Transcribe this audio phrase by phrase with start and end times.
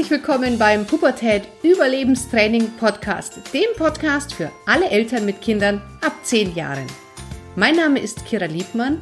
[0.00, 6.54] Herzlich willkommen beim Pubertät Überlebenstraining Podcast, dem Podcast für alle Eltern mit Kindern ab 10
[6.54, 6.86] Jahren.
[7.54, 8.98] Mein Name ist Kira Liebmann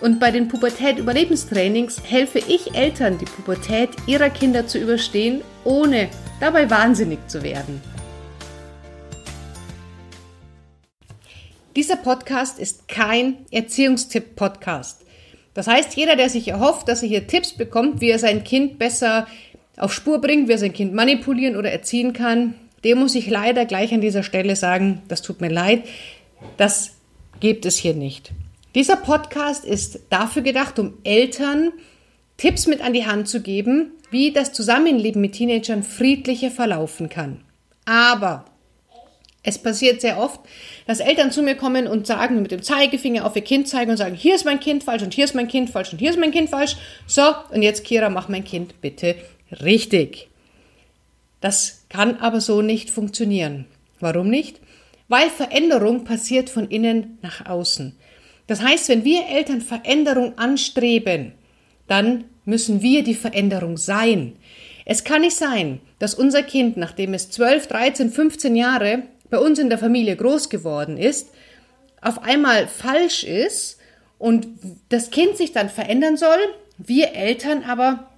[0.00, 6.08] und bei den Pubertät Überlebenstrainings helfe ich Eltern, die Pubertät ihrer Kinder zu überstehen, ohne
[6.38, 7.82] dabei wahnsinnig zu werden.
[11.74, 15.04] Dieser Podcast ist kein Erziehungstipp-Podcast.
[15.54, 18.78] Das heißt, jeder, der sich erhofft, dass er hier Tipps bekommt, wie er sein Kind
[18.78, 19.26] besser
[19.78, 23.64] auf Spur bringt, wie er sein Kind manipulieren oder erziehen kann, dem muss ich leider
[23.64, 25.84] gleich an dieser Stelle sagen, das tut mir leid,
[26.56, 26.92] das
[27.40, 28.32] gibt es hier nicht.
[28.74, 31.72] Dieser Podcast ist dafür gedacht, um Eltern
[32.36, 37.40] Tipps mit an die Hand zu geben, wie das Zusammenleben mit Teenagern friedlicher verlaufen kann.
[37.84, 38.44] Aber
[39.42, 40.40] es passiert sehr oft,
[40.86, 43.96] dass Eltern zu mir kommen und sagen, mit dem Zeigefinger auf ihr Kind zeigen und
[43.96, 46.18] sagen, hier ist mein Kind falsch und hier ist mein Kind falsch und hier ist
[46.18, 46.76] mein Kind falsch.
[47.06, 49.16] So, und jetzt Kira, mach mein Kind bitte
[49.52, 50.28] richtig.
[51.40, 53.66] Das kann aber so nicht funktionieren.
[54.00, 54.60] Warum nicht?
[55.08, 57.96] Weil Veränderung passiert von innen nach außen.
[58.46, 61.32] Das heißt, wenn wir Eltern Veränderung anstreben,
[61.86, 64.34] dann müssen wir die Veränderung sein.
[64.84, 69.58] Es kann nicht sein, dass unser Kind, nachdem es 12, 13, 15 Jahre bei uns
[69.58, 71.28] in der Familie groß geworden ist,
[72.00, 73.78] auf einmal falsch ist
[74.18, 74.46] und
[74.88, 76.38] das Kind sich dann verändern soll,
[76.78, 78.08] wir Eltern aber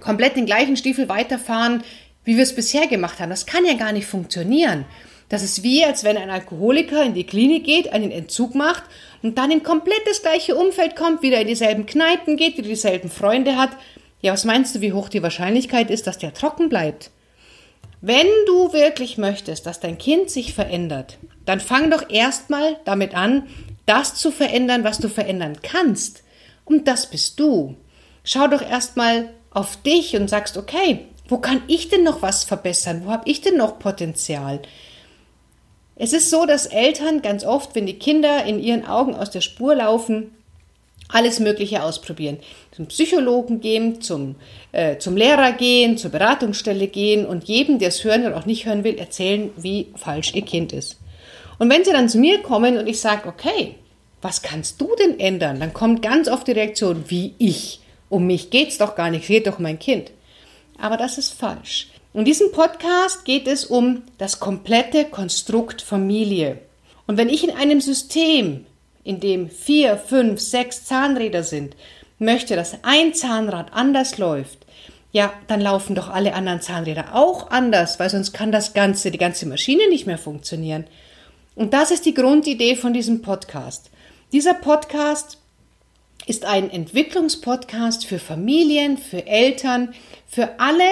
[0.00, 1.82] komplett den gleichen Stiefel weiterfahren,
[2.24, 3.30] wie wir es bisher gemacht haben.
[3.30, 4.84] Das kann ja gar nicht funktionieren.
[5.28, 8.84] Das ist wie, als wenn ein Alkoholiker in die Klinik geht, einen Entzug macht
[9.22, 13.10] und dann in komplett das gleiche Umfeld kommt, wieder in dieselben Kneipen geht, wieder dieselben
[13.10, 13.70] Freunde hat.
[14.20, 17.10] Ja, was meinst du, wie hoch die Wahrscheinlichkeit ist, dass der trocken bleibt?
[18.00, 23.48] Wenn du wirklich möchtest, dass dein Kind sich verändert, dann fang doch erstmal damit an,
[23.86, 26.22] das zu verändern, was du verändern kannst.
[26.64, 27.76] Und das bist du.
[28.24, 33.02] Schau doch erstmal auf dich und sagst, okay, wo kann ich denn noch was verbessern?
[33.04, 34.60] Wo habe ich denn noch Potenzial?
[35.96, 39.42] Es ist so, dass Eltern ganz oft, wenn die Kinder in ihren Augen aus der
[39.42, 40.32] Spur laufen,
[41.08, 42.38] alles Mögliche ausprobieren.
[42.72, 44.36] Zum Psychologen gehen, zum,
[44.72, 48.66] äh, zum Lehrer gehen, zur Beratungsstelle gehen und jedem, der es hören oder auch nicht
[48.66, 50.98] hören will, erzählen, wie falsch ihr Kind ist.
[51.58, 53.76] Und wenn sie dann zu mir kommen und ich sage, okay,
[54.22, 55.60] was kannst du denn ändern?
[55.60, 57.80] Dann kommt ganz oft die Reaktion, wie ich.
[58.08, 60.10] Um mich geht's doch gar nicht, es doch mein Kind.
[60.78, 61.88] Aber das ist falsch.
[62.12, 66.58] In diesem Podcast geht es um das komplette Konstrukt Familie.
[67.06, 68.66] Und wenn ich in einem System,
[69.02, 71.76] in dem vier, fünf, sechs Zahnräder sind,
[72.18, 74.64] möchte, dass ein Zahnrad anders läuft,
[75.12, 79.18] ja, dann laufen doch alle anderen Zahnräder auch anders, weil sonst kann das ganze, die
[79.18, 80.86] ganze Maschine nicht mehr funktionieren.
[81.54, 83.90] Und das ist die Grundidee von diesem Podcast.
[84.32, 85.38] Dieser Podcast
[86.26, 89.94] ist ein Entwicklungspodcast für Familien, für Eltern,
[90.26, 90.88] für alle,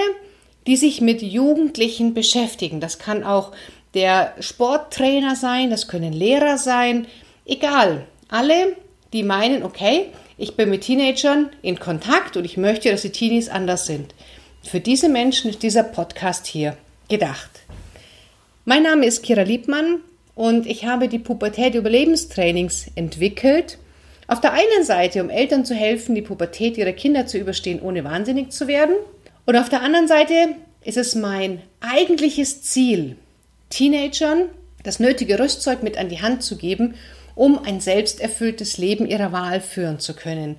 [0.67, 2.81] die sich mit Jugendlichen beschäftigen.
[2.81, 3.53] Das kann auch
[3.95, 7.07] der Sporttrainer sein, das können Lehrer sein,
[7.45, 8.07] egal.
[8.29, 8.77] Alle,
[9.13, 10.07] die meinen, okay,
[10.39, 14.15] ich bin mit Teenagern in Kontakt und ich möchte, dass die Teenies anders sind.
[14.63, 16.77] Für diese Menschen ist dieser Podcast hier
[17.09, 17.51] gedacht.
[18.65, 19.99] Mein Name ist Kira Liebmann
[20.35, 23.79] und ich habe die Pubertät Überlebenstrainings entwickelt.
[24.33, 28.03] Auf der einen Seite, um Eltern zu helfen, die Pubertät ihrer Kinder zu überstehen, ohne
[28.03, 28.95] wahnsinnig zu werden.
[29.45, 33.17] Und auf der anderen Seite ist es mein eigentliches Ziel,
[33.69, 34.49] Teenagern
[34.85, 36.95] das nötige Rüstzeug mit an die Hand zu geben,
[37.35, 40.57] um ein selbsterfülltes Leben ihrer Wahl führen zu können.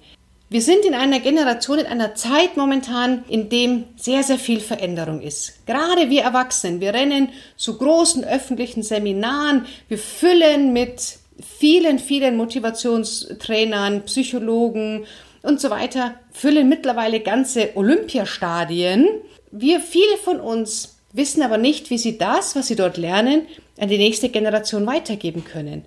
[0.50, 5.20] Wir sind in einer Generation, in einer Zeit momentan, in dem sehr, sehr viel Veränderung
[5.20, 5.66] ist.
[5.66, 14.04] Gerade wir Erwachsenen, wir rennen zu großen öffentlichen Seminaren, wir füllen mit vielen, vielen Motivationstrainern,
[14.06, 15.06] Psychologen
[15.42, 19.08] und so weiter füllen mittlerweile ganze Olympiastadien.
[19.52, 23.48] Wir, viele von uns, wissen aber nicht, wie sie das, was sie dort lernen,
[23.80, 25.86] an die nächste Generation weitergeben können.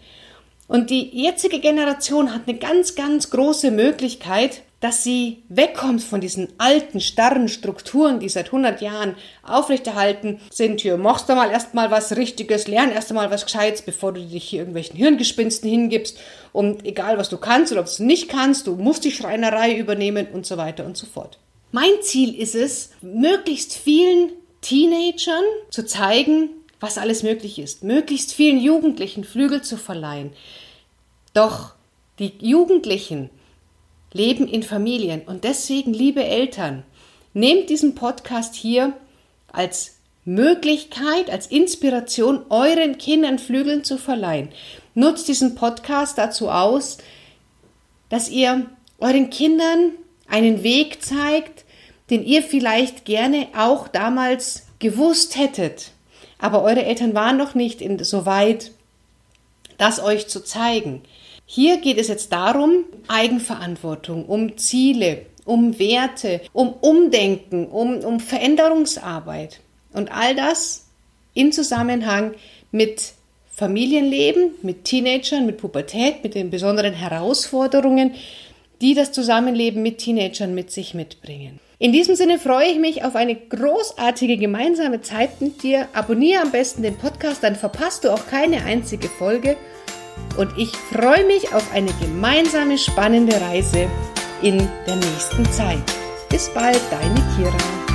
[0.69, 6.49] Und die jetzige Generation hat eine ganz, ganz große Möglichkeit, dass sie wegkommt von diesen
[6.59, 10.83] alten, starren Strukturen, die seit 100 Jahren aufrechterhalten sind.
[10.83, 14.45] Hier, machst du mal erstmal was Richtiges, lern erst einmal was Gescheites, bevor du dich
[14.45, 16.19] hier irgendwelchen Hirngespinsten hingibst.
[16.53, 20.29] Und egal, was du kannst oder was du nicht kannst, du musst die Schreinerei übernehmen
[20.33, 21.39] und so weiter und so fort.
[21.73, 26.51] Mein Ziel ist es, möglichst vielen Teenagern zu zeigen,
[26.81, 30.33] was alles möglich ist, möglichst vielen Jugendlichen Flügel zu verleihen.
[31.33, 31.75] Doch
[32.19, 33.31] die Jugendlichen
[34.17, 36.83] leben in Familien und deswegen, liebe Eltern,
[37.35, 38.95] nehmt diesen Podcast hier
[39.53, 44.49] als Möglichkeit, als Inspiration, euren Kindern Flügeln zu verleihen.
[44.95, 46.99] Nutzt diesen Podcast dazu aus,
[48.09, 48.67] dass ihr
[48.99, 49.93] euren Kindern
[50.27, 51.65] einen Weg zeigt,
[52.11, 55.93] den ihr vielleicht gerne auch damals gewusst hättet.
[56.39, 58.73] Aber eure Eltern waren noch nicht in, so weit,
[59.79, 61.03] das euch zu zeigen.
[61.47, 69.61] Hier geht es jetzt darum, Eigenverantwortung, um Ziele, um Werte, um Umdenken, um, um Veränderungsarbeit.
[69.93, 70.89] Und all das
[71.35, 72.35] in Zusammenhang
[72.73, 73.13] mit
[73.53, 78.15] Familienleben, mit Teenagern, mit Pubertät, mit den besonderen Herausforderungen,
[78.83, 81.61] die das Zusammenleben mit Teenagern mit sich mitbringen.
[81.79, 85.89] In diesem Sinne freue ich mich auf eine großartige gemeinsame Zeit mit dir.
[85.93, 89.57] Abonniere am besten den Podcast, dann verpasst du auch keine einzige Folge.
[90.37, 93.89] Und ich freue mich auf eine gemeinsame spannende Reise
[94.43, 95.83] in der nächsten Zeit.
[96.29, 97.86] Bis bald, deine Kira.